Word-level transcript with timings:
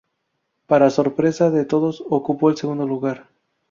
Para 0.65 0.89
sorpresa 0.89 1.51
de 1.51 1.63
todos 1.63 2.03
ocupó 2.09 2.49
el 2.49 2.57
segundo 2.57 2.87
lugar. 2.87 3.29